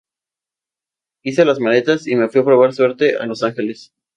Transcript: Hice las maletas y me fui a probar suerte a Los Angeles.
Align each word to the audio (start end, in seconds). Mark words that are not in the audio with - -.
Hice 1.21 1.45
las 1.45 1.59
maletas 1.59 2.07
y 2.07 2.15
me 2.15 2.27
fui 2.27 2.41
a 2.41 2.43
probar 2.43 2.73
suerte 2.73 3.17
a 3.17 3.27
Los 3.27 3.43
Angeles. 3.43 3.93